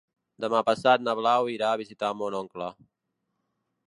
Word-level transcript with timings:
Demà 0.43 0.61
passat 0.69 1.03
na 1.07 1.13
Blau 1.19 1.49
irà 1.55 1.69
a 1.73 1.79
visitar 1.81 2.11
mon 2.23 2.39
oncle. 2.39 2.71